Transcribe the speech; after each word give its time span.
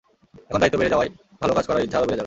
এখন 0.49 0.59
দায়িত্ব 0.61 0.77
বেড়ে 0.79 0.91
যাওয়ায় 0.93 1.11
ভালো 1.41 1.53
কাজ 1.57 1.63
করার 1.67 1.85
ইচ্ছা 1.85 1.97
আরও 1.99 2.07
বেড়ে 2.09 2.15
যাবে। 2.15 2.19